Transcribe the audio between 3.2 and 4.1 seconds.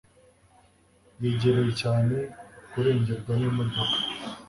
n'imodoka